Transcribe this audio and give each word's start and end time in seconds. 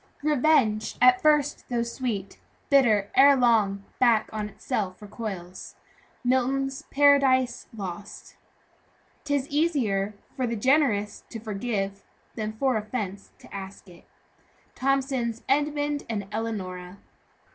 "Revenge, 0.23 0.95
at 0.99 1.21
first 1.21 1.69
though 1.69 1.83
sweet, 1.83 2.39
Bitter, 2.71 3.11
ere 3.13 3.35
long, 3.35 3.83
back 3.99 4.31
on 4.33 4.49
itself 4.49 4.99
recoils." 4.99 5.75
MILTON'S 6.23 6.85
PARADISE 6.89 7.67
LOST. 7.77 8.35
"Tis 9.23 9.47
easier 9.49 10.15
for 10.35 10.47
the 10.47 10.55
generous 10.55 11.23
to 11.29 11.39
forgive, 11.39 12.03
Than 12.33 12.53
for 12.53 12.77
offence 12.77 13.29
to 13.37 13.53
ask 13.53 13.87
it." 13.89 14.05
THOMSON'S 14.73 15.43
EDMUND 15.47 16.07
AND 16.09 16.27
ELEONORA. 16.31 16.97